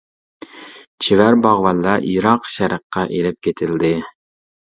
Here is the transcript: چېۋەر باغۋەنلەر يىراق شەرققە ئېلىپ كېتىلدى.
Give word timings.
چېۋەر 1.07 1.35
باغۋەنلەر 1.43 2.07
يىراق 2.13 2.49
شەرققە 2.53 3.05
ئېلىپ 3.17 3.39
كېتىلدى. 3.49 3.95